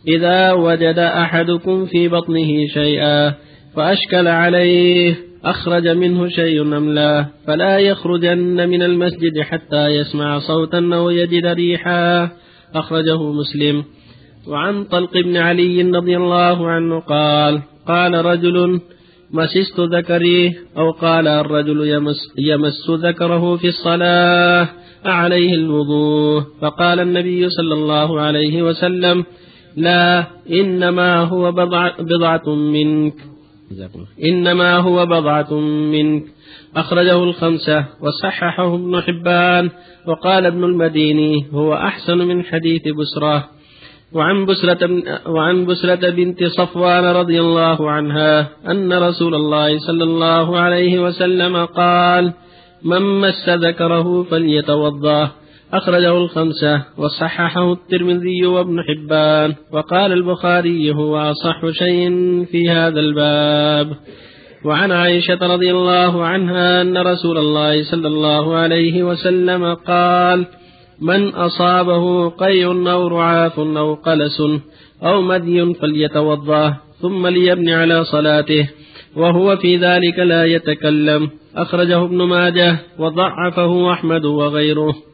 إذا 0.08 0.52
وجد 0.52 0.98
أحدكم 0.98 1.86
في 1.86 2.08
بطنه 2.08 2.66
شيئا 2.74 3.34
فأشكل 3.76 4.26
عليه 4.26 5.16
أخرج 5.44 5.88
منه 5.88 6.28
شيء 6.28 6.62
أم 6.62 6.94
لا؟ 6.94 7.26
فلا 7.46 7.78
يخرجن 7.78 8.68
من 8.68 8.82
المسجد 8.82 9.40
حتى 9.40 9.86
يسمع 9.86 10.38
صوتا 10.38 10.90
أو 10.94 11.10
يجد 11.10 11.46
ريحا. 11.46 12.30
أخرجه 12.74 13.32
مسلم. 13.32 13.84
وعن 14.48 14.84
طلق 14.84 15.12
بن 15.12 15.36
علي 15.36 15.82
رضي 15.82 16.16
الله 16.16 16.68
عنه 16.68 17.00
قال 17.00 17.62
قال 17.88 18.24
رجل 18.24 18.80
مسست 19.30 19.80
ذكري؟ 19.80 20.54
أو 20.78 20.90
قال 20.90 21.28
الرجل 21.28 21.88
يمس, 21.88 22.16
يمس 22.38 22.90
ذكره 22.90 23.56
في 23.56 23.68
الصلاة 23.68 24.68
أعليه 25.06 25.54
الوضوء. 25.54 26.42
فقال 26.60 27.00
النبي 27.00 27.48
صلى 27.48 27.74
الله 27.74 28.20
عليه 28.20 28.62
وسلم 28.62 29.24
لا 29.76 30.26
إنما 30.50 31.20
هو 31.20 31.52
بضع 31.52 31.90
بضعة 31.98 32.54
منك. 32.54 33.14
إنما 34.24 34.76
هو 34.76 35.06
بضعة 35.06 35.54
منك. 35.92 36.24
أخرجه 36.76 37.24
الخمسة 37.24 37.84
وصححه 38.00 38.74
ابن 38.74 39.00
حبان. 39.00 39.70
وقال 40.06 40.46
ابن 40.46 40.64
المديني 40.64 41.46
هو 41.52 41.74
أحسن 41.74 42.18
من 42.18 42.44
حديث 42.44 42.82
بسرة. 42.82 43.48
وعن 44.12 44.46
بسرة, 44.46 45.02
وعن 45.26 45.66
بسرة 45.66 46.10
بنت 46.10 46.44
صفوان 46.44 47.04
رضي 47.04 47.40
الله 47.40 47.90
عنها 47.90 48.48
أن 48.68 48.92
رسول 48.92 49.34
الله 49.34 49.78
صلى 49.78 50.04
الله 50.04 50.58
عليه 50.58 50.98
وسلم 50.98 51.64
قال 51.64 52.32
من 52.84 53.02
مس 53.20 53.48
ذكره 53.48 54.22
فليتوضأ. 54.22 55.30
أخرجه 55.72 56.16
الخمسة 56.16 56.82
وصححه 56.98 57.72
الترمذي 57.72 58.46
وابن 58.46 58.82
حبان 58.82 59.54
وقال 59.72 60.12
البخاري 60.12 60.94
هو 60.94 61.16
أصح 61.16 61.70
شيء 61.70 62.10
في 62.44 62.70
هذا 62.70 63.00
الباب. 63.00 63.96
وعن 64.64 64.92
عائشة 64.92 65.38
رضي 65.42 65.70
الله 65.70 66.24
عنها 66.24 66.82
أن 66.82 66.98
رسول 66.98 67.38
الله 67.38 67.82
صلى 67.82 68.08
الله 68.08 68.56
عليه 68.56 69.02
وسلم 69.02 69.74
قال 69.74 70.46
من 71.00 71.28
أصابه 71.28 72.28
قيء 72.28 72.90
أو 72.90 73.08
رعاف 73.08 73.58
أو 73.58 73.94
قلس 73.94 74.42
أو 75.02 75.22
مدي 75.22 75.74
فليتوضأ 75.74 76.76
ثم 77.00 77.26
ليبني 77.26 77.74
على 77.74 78.04
صلاته 78.04 78.68
وهو 79.16 79.56
في 79.56 79.76
ذلك 79.76 80.18
لا 80.18 80.44
يتكلم. 80.44 81.30
أخرجه 81.56 82.04
ابن 82.04 82.22
ماجه 82.22 82.78
وضعفه 82.98 83.92
أحمد 83.92 84.24
وغيره. 84.24 85.07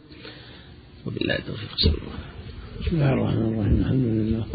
وبالله 1.06 1.38
التوفيق. 1.38 1.76
صلى 1.76 1.92
الله 1.92 2.18
بسم 2.80 2.96
الله 2.96 3.12
الرحمن 3.12 3.54
الرحيم. 3.54 3.80
الحمد 3.80 4.04
لله. 4.04 4.46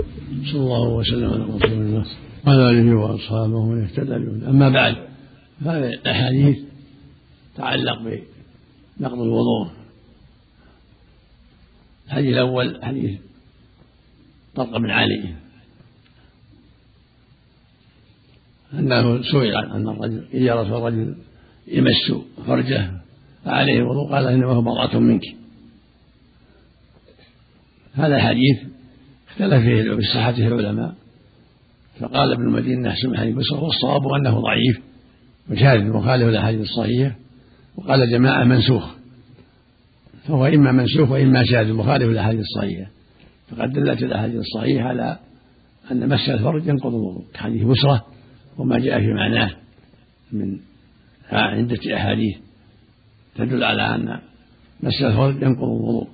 صلى 0.51 0.61
الله 0.61 0.89
وسلم 0.89 1.29
على 1.33 1.43
رسول 1.43 1.73
الله 1.73 2.05
وعلى 2.47 2.69
آله 2.69 2.95
وأصحابه 2.95 3.55
ومن 3.55 3.83
اهتدى 3.83 4.09
به 4.09 4.49
أما 4.49 4.69
بعد 4.69 4.95
هذه 5.61 5.87
الأحاديث 5.93 6.57
تعلق 7.55 7.99
بنقض 8.99 9.21
الوضوء. 9.21 9.69
الحديث 12.07 12.33
الأول 12.33 12.79
حديث 12.83 13.19
طلق 14.55 14.77
بن 14.77 14.89
علي. 14.89 15.35
أنه 18.73 19.21
سئل 19.21 19.55
عن 19.55 19.87
الرجل 19.87 20.23
إذا 20.33 20.53
رسول 20.55 20.77
الرجل 20.77 21.15
يمس 21.67 22.11
فرجه 22.47 22.91
فعليه 23.45 23.77
الوضوء 23.77 24.11
قال 24.11 24.27
إنما 24.27 24.53
هو 24.53 24.61
بضعة 24.61 24.99
منك. 24.99 25.38
هذا 27.99 28.15
الحديث 28.15 28.57
اختلف 29.29 29.63
فيه 29.63 29.93
بصحته 29.93 30.47
العلماء 30.47 30.93
فقال 31.99 32.33
ابن 32.33 32.43
المدينة 32.43 32.89
أحسن 32.89 33.17
حديث 33.17 33.35
بصر 33.35 33.63
والصواب 33.63 34.01
أنه 34.19 34.39
ضعيف 34.39 34.79
وشاهد 35.51 35.83
مخالف 35.83 36.23
للأحاديث 36.23 36.61
الصحيحة 36.61 37.15
وقال 37.75 38.11
جماعة 38.11 38.43
منسوخ 38.43 38.89
فهو 40.27 40.45
إما 40.45 40.71
منسوخ 40.71 41.11
وإما 41.11 41.43
شاذ 41.43 41.73
مخالف 41.73 42.03
للأحاديث 42.03 42.39
الصحيحة. 42.39 42.91
فقد 43.49 43.73
دلت 43.73 44.03
الأحاديث 44.03 44.39
الصحيحة 44.39 44.87
على 44.87 45.19
أن 45.91 46.09
مس 46.09 46.29
الفرج 46.29 46.67
ينقض 46.67 46.95
الوضوء 46.95 47.23
كحديث 47.33 47.63
بسرة 47.63 48.05
وما 48.57 48.79
جاء 48.79 48.99
في 48.99 49.13
معناه 49.13 49.51
من 50.31 50.59
عدة 51.31 51.95
أحاديث 51.95 52.37
تدل 53.35 53.63
على 53.63 53.95
أن 53.95 54.19
مس 54.83 55.01
الفرج 55.01 55.35
ينقض 55.41 55.63
الوضوء. 55.63 56.07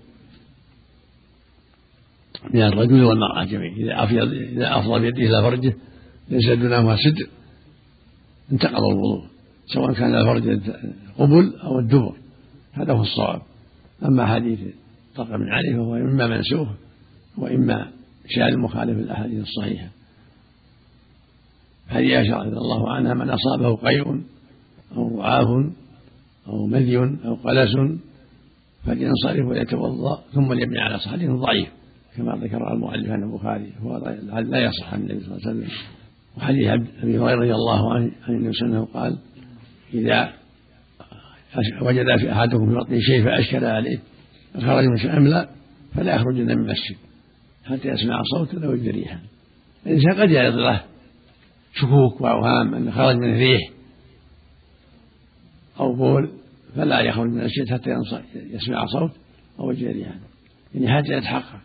من 2.53 2.61
الرجل 2.61 3.03
والمرأة 3.03 3.43
جميعا. 3.43 4.05
إذا 4.05 4.23
إذا 4.23 4.79
أفضى 4.79 4.99
بيده 4.99 5.17
إلى 5.17 5.41
فرجه 5.41 5.73
ليس 6.29 6.49
دونهما 6.49 6.95
سدر 6.95 7.27
انتقض 8.51 8.83
الوضوء 8.83 9.23
سواء 9.73 9.93
كان 9.93 10.15
الفرج 10.15 10.59
قبل 11.17 11.55
أو 11.63 11.79
الدبر. 11.79 12.15
هذا 12.73 12.93
هو 12.93 13.01
الصواب. 13.01 13.41
أما 14.05 14.25
حديث 14.25 14.59
طلق 15.15 15.29
بن 15.29 15.49
علي 15.49 15.73
فهو 15.73 15.95
إما 15.95 16.27
منسوخ 16.27 16.67
وإما 17.37 17.91
شاذ 18.27 18.57
مخالف 18.57 18.99
الأحاديث 18.99 19.41
الصحيحة. 19.41 19.87
هذه 21.87 22.17
عائشة 22.17 22.37
رضي 22.37 22.57
الله 22.57 22.91
عنها 22.91 23.13
من 23.13 23.29
أصابه 23.29 23.75
قيء 23.75 24.21
أو 24.95 25.19
رعاف 25.19 25.47
أو 26.47 26.67
مذي 26.67 26.97
أو 26.97 27.35
قلس 27.35 27.75
فلينصرف 28.85 29.45
ويتوضأ 29.45 30.23
ثم 30.33 30.53
ليبني 30.53 30.79
على 30.79 30.99
صحته 30.99 31.35
ضعيف. 31.35 31.67
كما 32.17 32.35
ذكر 32.43 32.73
المؤلف 32.73 33.09
عن 33.11 33.23
البخاري 33.23 33.73
هو 33.81 33.97
لا 34.39 34.59
يصح 34.59 34.93
عن 34.93 34.99
النبي 34.99 35.19
صلى 35.19 35.35
الله 35.35 35.47
عليه 35.47 35.59
وسلم. 35.59 35.69
وحديث 36.37 36.67
أبي 37.03 37.19
هريرة 37.19 37.35
رضي 37.35 37.53
الله 37.53 37.93
عنه 37.93 38.11
عن 38.27 38.35
النبي 38.35 38.53
صلى 38.53 38.67
الله 38.67 38.77
عليه 38.77 38.85
وسلم 38.85 39.01
قال 39.01 39.17
إذا 39.93 40.33
وجد 41.81 42.17
في 42.19 42.31
أحدكم 42.31 42.69
في 42.69 42.75
بطنه 42.75 42.99
شيء 42.99 43.23
فأشكل 43.23 43.65
عليه 43.65 43.99
خرج 44.55 44.85
من 44.85 45.09
ام 45.09 45.27
لا 45.27 45.49
فلا 45.95 46.15
يخرجن 46.15 46.45
من 46.45 46.51
المسجد. 46.51 46.95
حتى 47.65 47.87
يسمع 47.87 48.21
صوتا 48.35 48.67
أو 48.67 48.73
يجد 48.73 48.87
ريحا 48.87 49.19
الإنسان 49.85 50.21
قد 50.21 50.31
يعرض 50.31 50.55
له 50.55 50.81
شكوك 51.73 52.21
وأوهام 52.21 52.75
أن 52.75 52.91
خرج 52.91 53.15
من 53.15 53.33
الريح 53.33 53.69
أو 55.79 55.95
بول 55.95 56.31
فلا 56.75 56.99
يخرج 56.99 57.29
من 57.29 57.39
المسجد 57.39 57.73
حتى 57.73 57.89
يسمع 58.35 58.85
صوت 58.85 59.11
أو 59.59 59.71
يجد 59.71 59.87
ريحا 59.87 60.15
يعني 60.75 60.97
حتى 60.97 61.13
يتحقق. 61.13 61.59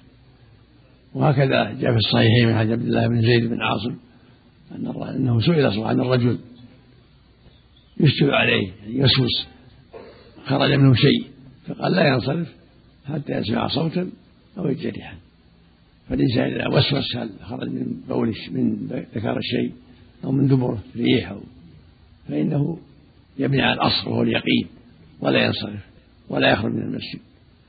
وهكذا 1.14 1.72
جاء 1.80 1.92
في 1.92 1.96
الصحيحين 1.96 2.48
من 2.48 2.54
حديث 2.54 2.72
عبد 2.72 2.86
الله 2.86 3.08
بن 3.08 3.22
زيد 3.22 3.44
بن 3.44 3.60
عاصم 3.60 3.96
أن 4.72 5.14
أنه 5.16 5.40
سئل 5.40 5.84
عن 5.84 6.00
الرجل 6.00 6.38
يشتبه 8.00 8.32
عليه 8.32 8.72
يعني 8.82 8.98
يسوس. 8.98 9.46
خرج 10.46 10.72
منه 10.72 10.94
شيء 10.94 11.26
فقال 11.66 11.92
لا 11.92 12.08
ينصرف 12.08 12.48
حتى 13.08 13.32
يسمع 13.32 13.68
صوتا 13.68 14.10
أو 14.58 14.68
يجرحا 14.68 15.14
فالإنسان 16.08 16.44
إذا 16.44 16.68
وسوس 16.68 17.16
هل 17.16 17.30
خرج 17.42 17.68
من 17.68 18.00
بول 18.08 18.34
من 18.50 18.86
ذكر 19.14 19.38
الشيء 19.38 19.72
أو 20.24 20.32
من 20.32 20.48
دبره 20.48 20.82
ريح 20.96 21.30
أو 21.30 21.40
فإنه 22.28 22.78
يبني 23.38 23.62
على 23.62 23.74
الأصل 23.74 24.10
وهو 24.10 24.22
اليقين 24.22 24.66
ولا 25.20 25.46
ينصرف 25.46 25.80
ولا 26.28 26.52
يخرج 26.52 26.72
من 26.72 26.82
المسجد 26.82 27.20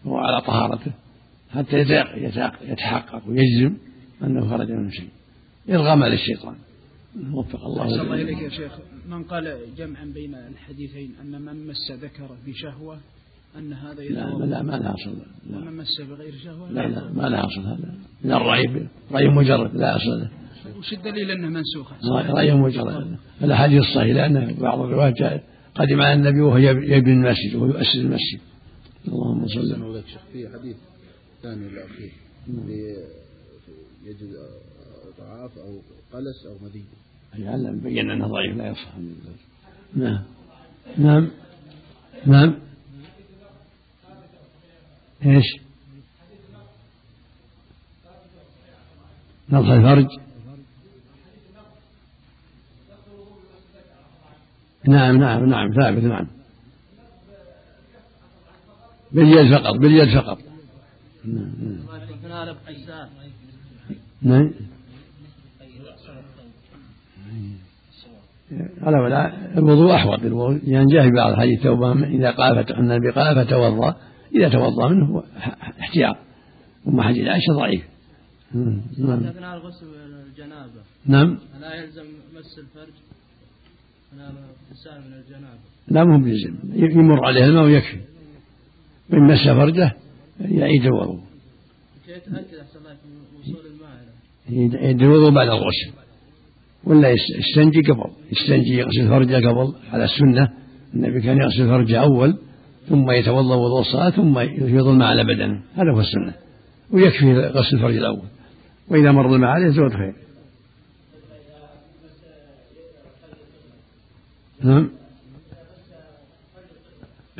وهو 0.05 0.17
على 0.17 0.41
طهارته. 0.41 0.91
حتى 1.53 1.77
يتحقق 2.61 3.27
ويجزم 3.27 3.77
أنه 4.23 4.49
خرج 4.49 4.71
منه 4.71 4.89
شيء. 4.89 5.09
إرغاما 5.69 6.05
للشيطان 6.05 6.55
وفق 7.33 7.65
الله 7.65 7.81
أحسن 7.81 7.99
الله 7.99 8.21
إليك 8.21 8.41
يا 8.41 8.49
شيخ. 8.49 8.71
من 9.09 9.23
قال 9.23 9.57
جمعا 9.77 10.05
بين 10.05 10.35
الحديثين 10.35 11.15
أن 11.21 11.41
من 11.41 11.67
مس 11.67 11.91
ذكره 11.91 12.37
بشهوة 12.47 12.97
أن 13.57 13.73
هذا 13.73 14.03
لا 14.03 14.45
لا 14.45 14.63
ما 14.63 14.71
لها 14.71 14.93
أصل. 14.93 15.17
لا. 15.49 15.57
ومن 15.57 15.77
مس 15.77 16.01
بغير 16.09 16.33
شهوة؟ 16.43 16.71
لا, 16.71 16.87
لا 16.87 17.11
ما 17.13 17.29
لها 17.29 17.45
أصل 17.45 17.61
هذا. 17.61 17.95
من 18.23 18.31
الرأي 18.31 18.87
رأي 19.11 19.27
مجرد 19.27 19.75
لا 19.75 19.95
أصل. 19.95 20.19
له 20.19 20.29
وش 20.77 20.93
الدليل 20.93 21.31
أنه 21.31 21.47
منسوخ؟ 21.47 21.93
رأي 22.29 22.53
مجرد. 22.53 23.17
الأحاديث 23.41 23.81
الصحيحة 23.81 24.13
لأن 24.13 24.55
بعض 24.59 24.79
الروايات 24.79 25.13
جاء 25.13 25.43
قدم 25.75 26.01
على 26.01 26.13
النبي 26.13 26.41
وهو 26.41 26.57
يبني 26.57 27.13
المسجد 27.13 27.55
وهو 27.55 27.65
يؤسس 27.65 27.95
المسجد. 27.95 28.39
اللهم 29.07 29.47
صل 29.47 29.83
على 29.83 30.03
في 30.33 30.49
حديث 30.49 30.77
ثاني 31.41 31.67
الأخير 31.67 32.11
يجد 34.05 34.37
ضعاف 35.19 35.57
أو 35.57 35.79
قلس 36.13 36.45
أو 36.45 36.55
مذي 36.61 36.83
أي 37.35 37.71
بين 37.71 38.11
أنه 38.11 38.27
ضعيف 38.27 38.57
لا 38.57 38.67
يصح. 38.67 38.93
نعم. 39.95 40.23
نعم. 40.97 41.31
نعم. 42.25 42.59
إيش؟ 45.25 45.45
نضح 49.49 49.69
الفرج؟ 49.69 50.07
نعم 54.87 55.17
نعم 55.17 55.45
نعم 55.45 55.73
ثابت 55.73 56.03
نعم. 56.03 56.27
باليد 59.11 59.57
فقط 59.57 59.75
باليد 59.75 60.15
فقط. 60.21 60.50
نعم 61.25 61.51
نعم. 64.21 64.51
على 68.81 68.97
ولا 68.99 69.57
الوضوء 69.57 70.15
الوضوء 70.27 70.59
لأن 70.63 70.85
جاء 70.87 71.03
في 71.03 71.11
بعض 71.15 71.31
الحديث 71.31 71.63
توبة 71.63 72.03
إذا 72.03 72.31
قال 72.31 72.71
أن 72.71 72.91
النبي 72.91 73.11
قال 73.11 73.45
فتوضأ 73.45 73.95
إذا 74.35 74.49
توضأ 74.49 74.87
منه 74.87 75.23
احتياط. 75.79 76.15
أم 76.87 77.01
حديث 77.01 77.27
عائشة 77.27 77.53
ضعيف. 77.53 77.83
نعم. 78.53 79.23
أثناء 79.23 79.57
الغسل 79.57 79.85
الجنابة 80.29 80.81
نعم. 81.05 81.37
لا 81.61 81.73
يلزم 81.75 82.05
مس 82.35 82.59
الفرج. 82.59 82.93
الاغتسال 84.13 85.01
من 85.07 85.13
الجنابة 85.13 85.59
لا 85.87 86.03
مو 86.03 86.23
بيلزم. 86.23 86.55
يمر 86.73 87.25
عليه 87.25 87.45
الماء 87.45 87.63
ويكفي. 87.63 87.99
وإن 89.09 89.21
مس 89.21 89.47
فرجه 89.47 89.95
يعيد 90.49 90.85
الوضوء. 90.85 91.19
يعيد 94.49 95.01
الوضوء 95.01 95.31
بعد 95.31 95.47
الغسل. 95.47 95.91
ولا 96.83 97.09
يستنجي 97.39 97.81
قبل. 97.81 98.11
يستنجي 98.31 98.77
يغسل 98.77 99.07
فرجه 99.09 99.47
قبل 99.47 99.73
على 99.91 100.03
السنة. 100.03 100.49
النبي 100.93 101.21
كان 101.21 101.37
يغسل 101.37 101.67
فرجه 101.67 102.01
أول 102.01 102.37
ثم 102.89 103.11
يتوضأ 103.11 103.55
وضوء 103.55 103.79
الصلاة 103.79 104.09
ثم 104.09 104.39
يفيض 104.39 104.87
الماء 104.87 105.07
على 105.07 105.23
بدنه 105.23 105.61
هذا 105.75 105.91
هو 105.93 105.99
السنة. 105.99 106.33
ويكفي 106.91 107.33
غسل 107.33 107.75
الفرج 107.75 107.95
الأول. 107.95 108.27
وإذا 108.87 109.11
مر 109.11 109.35
الماء 109.35 109.49
عليه 109.49 109.69
زود 109.69 109.93
خير. 109.93 110.15
نعم. 114.63 114.89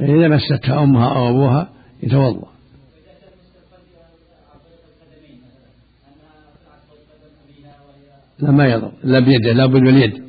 إذا 0.02 0.28
مستها 0.28 0.84
أمها 0.84 1.16
أو 1.16 1.30
أبوها 1.30 1.70
يتوضأ. 2.04 2.51
لا 8.42 8.52
ما 8.52 8.66
يضر 8.66 8.92
لا 9.04 9.20
بيده 9.20 9.54
لا 9.54 9.66
بد 9.66 9.82
باليد 9.82 10.24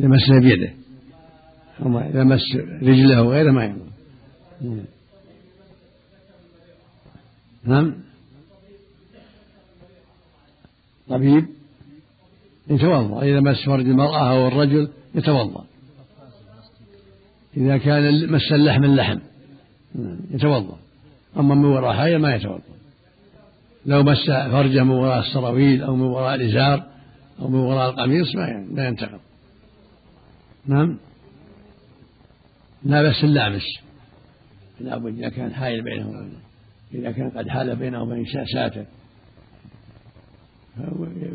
إذا 0.00 0.08
مسها 0.08 0.38
بيده. 0.38 0.72
إذا 1.86 2.24
مس 2.24 2.56
رجله 2.82 3.22
وغيره 3.22 3.50
ما 3.50 3.64
يضر. 3.64 3.88
نعم. 7.64 7.94
طبيب. 11.08 11.46
يتوضأ. 12.70 13.22
إذا 13.22 13.40
مس 13.40 13.64
فرج 13.66 13.86
المرأة 13.86 14.30
أو 14.30 14.48
الرجل 14.48 14.88
يتوضأ. 15.14 15.64
إذا 17.56 17.78
كان 17.78 18.32
مس 18.32 18.52
اللحم 18.52 18.84
اللحم. 18.84 19.18
يتوضأ. 20.30 20.78
أما 21.38 21.54
من 21.54 21.64
وراء 21.64 21.92
حاجة 21.96 22.18
ما 22.18 22.34
يتوضأ. 22.34 22.62
لو 23.86 24.02
مس 24.02 24.26
فرجه 24.26 24.84
من 24.84 24.90
وراء 24.90 25.18
السراويل 25.18 25.82
أو 25.82 25.96
من 25.96 26.02
وراء 26.02 26.34
الإزار 26.34 26.97
أو 27.40 27.48
من 27.48 27.58
وراء 27.60 27.90
القميص 27.90 28.34
ما 28.34 28.66
لا 28.74 28.88
ينتقض 28.88 29.20
نعم 30.66 30.98
لا 32.82 33.02
بس 33.02 33.24
اللامس 33.24 33.62
لابد 34.80 35.18
إذا 35.18 35.28
كان 35.28 35.54
حائل 35.54 35.82
بينه 35.84 36.08
وبين 36.08 36.40
إذا 36.94 37.12
كان 37.12 37.30
قد 37.30 37.48
حال 37.48 37.76
بينه 37.76 38.02
وبين 38.02 38.24
ساتر 38.54 38.84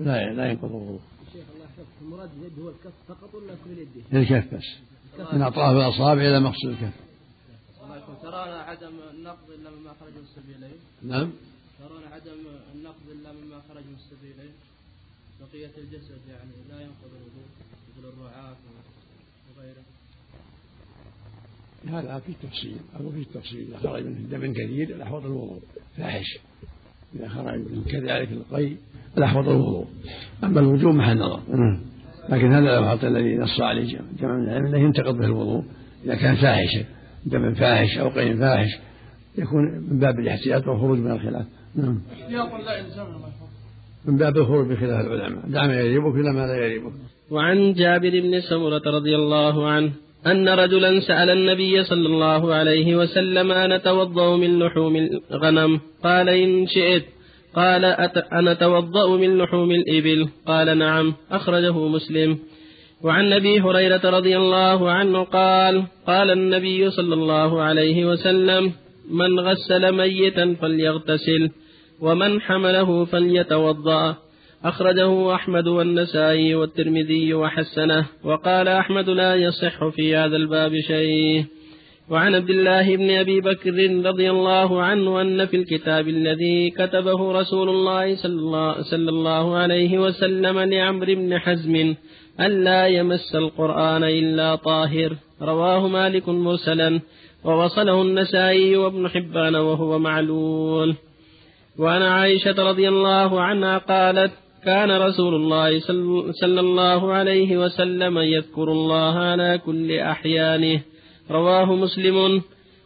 لا 0.06 0.34
لا 0.34 0.52
ينقض 0.52 0.66
الوضوء. 0.66 1.00
شيخ 1.34 1.46
الله 1.54 1.66
يحفظك 1.66 2.02
المراد 2.02 2.30
باليد 2.36 2.60
هو 2.60 2.70
الكف 2.70 2.94
فقط 3.08 3.36
ولا 3.36 3.54
كل 3.66 3.72
اليد؟ 3.72 3.89
الكف 4.13 4.54
بس. 4.54 4.63
من 5.34 5.42
أطراف 5.42 5.76
الأصابع 5.76 6.22
إلى 6.22 6.39
مقصود 6.39 6.72
الكف. 6.72 6.94
ترون 8.22 8.54
عدم 8.54 8.94
النقض 9.13 9.50
إلا 9.60 9.70
مما 9.70 9.94
خرج 10.00 10.13
من 10.13 10.24
السبيلين؟ 10.24 10.78
نعم. 11.04 11.32
ترون 11.80 12.04
عدم 12.12 12.39
النقض 12.76 13.10
إلا 13.12 13.32
مما 13.32 13.62
خرج 13.70 13.84
من 13.84 13.96
السبيلين؟ 13.96 14.54
بقية 15.41 15.72
الجسد 15.78 16.22
يعني 16.30 16.52
لا 16.69 16.82
ينقض 16.82 17.12
الوضوء 17.12 17.48
مثل 17.89 18.08
الرعاف 18.08 18.58
وغيره. 19.58 19.84
هذا 22.00 22.19
في 22.19 22.34
تفصيل 22.48 22.78
أو 23.00 23.12
في 23.12 23.26
تفصيل 23.26 23.67
إذا 23.69 23.78
خرج 23.78 24.06
منه 24.06 24.28
دم 24.32 24.54
كثير 24.54 24.89
الأحوط 24.96 25.26
الوضوء. 25.26 25.62
فاحش. 25.98 26.38
إذا 27.15 27.28
خرج 27.28 27.60
من 27.60 27.84
كذلك 27.84 28.32
القي 28.32 28.76
الأحوط 29.17 29.48
الوضوء. 29.48 29.88
أما 30.43 30.60
الوجوب 30.60 30.96
محل 30.96 31.17
نظر. 31.17 31.41
لكن 32.30 32.54
هذا 32.54 32.80
الأحوط 32.80 33.04
الذي 33.04 33.38
نص 33.38 33.62
عليه 33.62 34.00
جمع 34.19 34.38
من 34.38 34.43
العلم. 34.43 34.67
لا 34.67 34.78
ينتقض 34.78 35.17
به 35.17 35.26
الوضوء. 35.26 35.63
إذا 36.06 36.15
كان 36.15 36.36
فاحشا 36.36 36.86
دم 37.26 37.54
فاحش 37.54 37.98
أو 37.98 38.10
قي 38.10 38.38
فاحش 38.38 38.80
يكون 39.38 39.63
من 39.63 40.00
باب 40.00 40.19
الاحتياط 40.19 40.67
والخروج 40.67 41.00
من 41.00 41.12
الخلاف. 41.12 41.46
نعم. 41.76 42.02
من 44.08 44.18
باب 44.18 44.38
الخروج 44.38 44.68
بخلاف 44.68 45.06
العلماء. 45.06 45.44
دع 45.48 45.68
ما 45.68 45.82
يريبك 45.82 46.16
إلى 46.16 46.34
ما 46.34 46.48
لا 46.48 46.56
يريبك 46.66 46.92
وعن 47.32 47.74
جابر 47.74 48.10
بن 48.10 48.39
سمرة 48.39 48.82
رضي 48.86 49.16
الله 49.16 49.68
عنه 49.68 49.92
أن 50.28 50.50
رجلا 50.50 51.00
سأل 51.00 51.30
النبي 51.30 51.84
صلى 51.84 52.08
الله 52.08 52.54
عليه 52.54 52.96
وسلم 52.96 53.52
أن 53.52 53.72
أتوضأ 53.72 54.38
من 54.38 54.60
لحوم 54.60 54.96
الغنم؟ 55.32 55.80
قال 56.04 56.30
إن 56.30 56.68
شئت. 56.68 57.04
قال 57.56 57.86
أنا 58.34 58.54
توضأ 58.54 59.18
من 59.18 59.38
لحوم 59.38 59.72
الإبل؟ 59.72 60.28
قال 60.48 60.78
نعم. 60.78 61.13
أخرجه 61.32 61.88
مسلم. 61.88 62.38
وعن 63.04 63.34
أبي 63.34 63.62
هريرة 63.62 64.10
رضي 64.10 64.38
الله 64.38 64.92
عنه 64.92 65.24
قال 65.24 65.84
قال 66.08 66.32
النبي 66.32 66.89
صلى 66.89 67.13
الله 67.13 67.62
عليه 67.62 68.06
وسلم 68.06 68.72
من 69.12 69.39
غسل 69.39 69.92
ميتا 69.92 70.56
فليغتسل. 70.62 71.50
ومن 72.04 72.42
حمله 72.42 73.06
فليتوضأ. 73.06 74.16
أخرجه 74.66 75.36
أحمد 75.36 75.68
والنسائي 75.68 76.56
والترمذي 76.56 77.34
وحسنه. 77.34 78.06
وقال 78.24 78.68
أحمد 78.68 79.10
لا 79.10 79.36
يصح 79.36 79.88
في 79.88 80.16
هذا 80.16 80.36
الباب 80.36 80.80
شيء. 80.88 81.46
وعن 82.10 82.36
عبد 82.36 82.50
الله 82.50 82.96
بن 82.96 83.12
أبي 83.12 83.42
بكر 83.42 84.02
رضي 84.06 84.32
الله 84.32 84.82
عنه 84.82 85.22
أن 85.22 85.46
في 85.46 85.58
الكتاب 85.58 86.08
الذي 86.08 86.70
كتبه 86.70 87.39
رسول 87.39 87.70
الله 87.70 88.16
صلى 88.16 89.10
الله, 89.10 89.56
عليه 89.56 90.00
وسلم 90.00 90.60
لعمرو 90.60 91.16
بن 91.16 91.39
حزم 91.39 91.96
ألا 92.42 92.88
يمس 92.88 93.36
القرآن 93.36 94.04
إلا 94.04 94.56
طاهر. 94.56 95.16
رواه 95.42 95.88
مالك 95.88 96.30
مرسلا. 96.30 97.00
ووصله 97.44 98.02
النسائي 98.02 98.76
وابن 98.78 99.10
حبان 99.10 99.56
وهو 99.56 100.00
معلول. 100.00 100.96
وعن 101.78 102.02
عائشة 102.02 102.64
رضي 102.70 102.90
الله 102.90 103.42
عنها 103.42 103.78
قالت 103.78 104.32
كان 104.64 104.92
رسول 104.92 105.36
الله 105.36 105.80
صلى 106.42 106.60
الله 106.60 107.14
عليه 107.14 107.58
وسلم 107.58 108.18
يذكر 108.18 108.72
الله 108.72 109.16
على 109.20 109.58
كل 109.66 109.92
أحيانه. 110.00 110.82
رواه 111.32 111.76
مسلم 111.76 112.42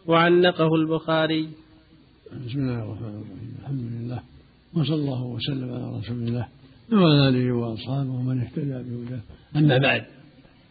وعلقه 0.06 0.74
البخاري. 0.74 1.48
بسم 2.46 2.58
الله 2.58 2.78
الرحمن 2.84 3.14
الرحيم. 3.20 3.54
الحمد 3.60 3.80
لله 3.92 4.20
وصلى 4.74 4.94
الله 4.94 5.22
وسلم 5.22 5.68
على 5.74 5.98
رسول 5.98 6.16
الله 6.16 6.46
وعلى 6.92 7.28
آله 7.28 7.52
وأصحابه 7.52 8.10
ومن 8.10 8.40
اهتدى 8.40 8.78
بهداه. 8.86 9.20
أما 9.56 9.78
بعد 9.78 10.02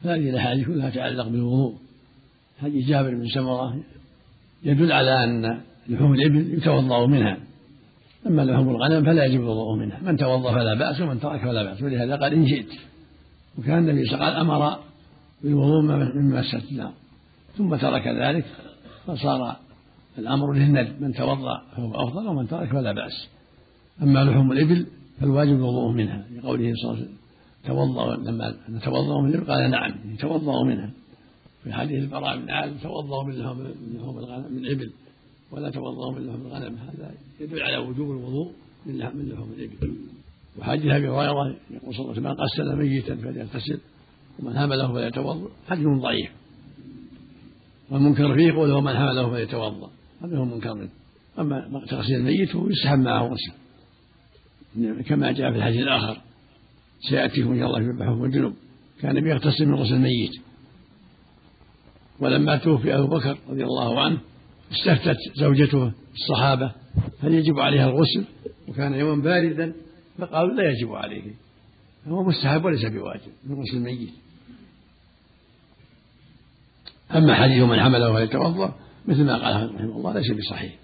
هذه 0.03 0.29
الأحاديث 0.29 0.67
كلها 0.67 0.89
تتعلق 0.89 1.27
بالوضوء 1.27 1.73
حديث 2.61 2.87
جابر 2.87 3.09
بن 3.09 3.27
سمرة 3.27 3.79
يدل 4.63 4.91
على 4.91 5.23
أن 5.23 5.61
لحوم 5.89 6.13
الإبل 6.13 6.53
يتوضأ 6.53 7.05
منها. 7.05 7.37
أما 8.27 8.41
لحوم 8.41 8.69
الغنم 8.69 9.05
فلا 9.05 9.25
يجب 9.25 9.41
الوضوء 9.41 9.75
منها. 9.75 9.99
من 10.01 10.17
توضأ 10.17 10.51
فلا 10.51 10.73
بأس 10.73 11.01
ومن 11.01 11.19
ترك 11.19 11.41
فلا 11.41 11.63
بأس. 11.63 11.81
ولهذا 11.81 12.15
قال 12.15 12.33
إن 12.33 12.47
شئت 12.47 12.71
وكان 13.57 13.77
النبي 13.77 14.05
صلى 14.05 14.15
الله 14.15 14.25
عليه 14.25 14.37
وسلم 14.37 14.51
أمر 14.51 14.77
بالوضوء 15.43 15.81
من 16.15 16.29
مسة 16.29 16.61
النار 16.71 16.93
ثم 17.57 17.75
ترك 17.75 18.07
ذلك 18.07 18.45
فصار 19.05 19.55
الأمر 20.17 20.53
للندب 20.53 21.01
من 21.01 21.13
توضأ 21.13 21.61
فهو 21.75 21.91
أفضل 22.07 22.27
ومن 22.27 22.47
ترك 22.47 22.69
فلا 22.69 22.91
بأس. 22.91 23.29
أما 24.01 24.23
لحوم 24.23 24.51
الإبل 24.51 24.85
فالواجب 25.19 25.55
الوضوء 25.55 25.91
منها. 25.91 26.25
لقوله 26.35 26.73
صلى 26.75 26.91
الله 26.91 26.95
عليه 26.95 27.03
وسلم 27.03 27.17
توضأ 27.65 28.15
لما 28.15 28.55
توضأوا 28.83 29.21
من 29.21 29.29
الإبل 29.29 29.51
قال 29.51 29.71
نعم 29.71 29.93
توضأوا 30.19 30.65
منها. 30.65 30.89
في 31.63 31.73
حديث 31.73 32.03
البراء 32.03 32.37
بن 32.37 32.49
عازب 32.49 32.75
لحوم 32.77 33.27
من 33.27 33.97
لحوم 33.97 34.17
الغنم 34.17 34.51
من 34.51 34.57
الإبل. 34.57 34.91
ولا 35.51 35.69
توضأوا 35.69 36.11
من 36.11 36.27
لحوم 36.27 36.41
الغنم. 36.45 36.77
هذا 36.77 37.13
يدل 37.39 37.61
على 37.61 37.77
وجوب 37.77 38.11
الوضوء 38.11 38.51
من 38.85 38.97
لحوم 38.97 39.51
الإبل. 39.57 39.95
وحديث 40.59 40.91
أبي 40.91 41.09
هريرة 41.09 41.55
يقول 41.71 41.95
صلى 41.95 42.17
الله 42.17 42.29
عليه 42.29 42.43
وسلم 42.43 42.77
من 42.79 42.89
ميتا 42.89 43.15
فليغتسل 43.15 43.79
ومن 44.39 44.59
حمله 44.59 44.93
فليتوضأ. 44.93 45.49
حديث 45.69 45.87
ضعيف. 45.87 46.31
والمنكر 47.89 48.35
فيه 48.35 48.47
يقول 48.47 48.71
ومن 48.71 48.93
حمله 48.95 49.29
فليتوضأ. 49.29 49.89
هذا 50.21 50.37
هو 50.37 50.43
المنكر. 50.43 50.73
منه 50.73 50.89
أما 51.39 51.85
تغسيل 51.89 52.15
الميت 52.15 52.49
فهو 52.49 52.69
يسحب 52.69 52.99
معه 52.99 53.27
غسل. 53.27 53.53
كما 55.03 55.31
جاء 55.31 55.51
في 55.51 55.57
الحديث 55.57 55.81
الآخر 55.81 56.21
سيأتيكم 57.09 57.51
إن 57.51 57.59
شاء 57.59 57.77
الله 57.77 58.19
في 58.19 58.25
الجنوب. 58.25 58.53
كان 59.01 59.23
بيغتسل 59.23 59.65
من 59.65 59.75
غسل 59.75 59.93
الميت. 59.93 60.31
ولما 62.19 62.57
توفي 62.57 62.95
أبو 62.95 63.07
بكر 63.07 63.37
رضي 63.49 63.63
الله 63.63 64.01
عنه 64.01 64.19
استفتت 64.71 65.17
زوجته 65.35 65.91
الصحابة 66.13 66.71
هل 67.23 67.33
يجب 67.33 67.59
عليها 67.59 67.89
الغسل؟ 67.89 68.25
وكان 68.67 68.93
يوما 68.93 69.23
باردا 69.23 69.73
فقالوا 70.17 70.53
لا 70.53 70.71
يجب 70.71 70.93
عليه. 70.93 71.31
هو 72.07 72.23
مستحب 72.23 72.65
وليس 72.65 72.85
بواجب 72.85 73.31
من 73.43 73.55
غسل 73.61 73.77
الميت. 73.77 74.09
أما 77.15 77.35
حديث 77.35 77.63
من 77.63 77.79
حمله 77.79 78.13
فليتوضأ 78.13 78.75
مثل 79.07 79.23
ما 79.23 79.37
قال 79.37 79.75
رحمه 79.75 79.97
الله 79.97 80.13
ليس 80.13 80.31
بصحيح. 80.31 80.75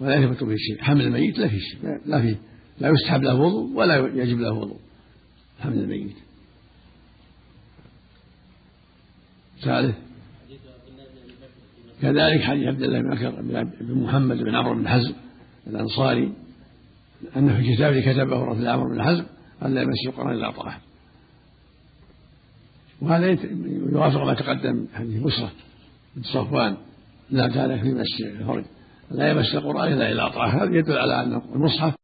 ولا 0.00 0.14
يثبت 0.14 0.44
به 0.44 0.56
شيء. 0.56 0.82
حمل 0.82 1.00
الميت 1.00 1.38
لا 1.38 1.48
في 1.48 1.60
شيء 1.60 1.80
لا 2.06 2.20
في 2.20 2.36
لا 2.78 2.88
يستحب 2.88 3.22
له 3.22 3.34
وضوء 3.34 3.72
ولا 3.76 3.96
يجب 3.96 4.40
له 4.40 4.52
وضوء. 4.52 4.80
حمل 5.60 5.78
الميت. 5.78 6.16
ثالث 9.60 10.05
كذلك 12.02 12.42
حديث 12.42 12.66
عبد 12.68 12.82
الله 12.82 13.00
بن 13.00 13.10
بكر 13.10 13.30
بن 13.80 14.02
محمد 14.02 14.36
بن 14.36 14.54
عمرو 14.54 14.74
بن 14.74 14.88
حزم 14.88 15.12
الأنصاري 15.66 16.32
أنه 17.36 17.56
في 17.56 17.74
كتابه 17.74 18.00
كتبه 18.00 18.44
رجل 18.44 18.68
عمرو 18.68 18.94
بن 18.94 19.02
حزم 19.02 19.24
ان 19.64 19.74
لا 19.74 19.82
يمس 19.82 20.06
القرآن 20.06 20.34
إلا 20.34 20.50
طاهر 20.50 20.80
وهذا 23.00 23.38
يوافق 23.92 24.24
ما 24.24 24.34
تقدم 24.34 24.86
حديث 24.94 25.22
بصرة 25.22 25.50
بن 26.16 26.22
صفوان 26.22 26.76
لا 27.30 27.48
كان 27.48 27.80
في 27.80 27.94
مس 27.94 28.20
الفرج. 28.20 28.64
لا 29.10 29.30
يمس 29.30 29.54
القرآن 29.54 29.92
إلا 29.92 30.12
إلى 30.12 30.30
طاهر 30.30 30.64
هذا 30.64 30.76
يدل 30.76 30.98
على 30.98 31.22
أن 31.22 31.42
المصحف 31.54 31.94